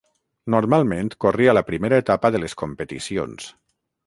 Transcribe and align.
Normalment 0.53 1.11
corria 1.25 1.55
la 1.57 1.63
primera 1.69 2.01
etapa 2.05 2.33
de 2.37 2.43
les 2.45 2.57
competicions. 2.63 3.49